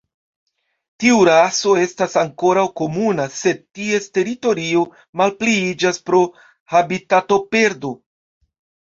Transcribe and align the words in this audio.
Tiu 1.01 1.17
raso 1.27 1.73
estas 1.81 2.15
ankoraŭ 2.21 2.63
komuna, 2.81 3.27
sed 3.39 3.59
ties 3.79 4.07
teritorio 4.15 4.81
malpliiĝas 5.21 6.01
pro 6.07 6.23
habitatoperdo. 6.75 7.93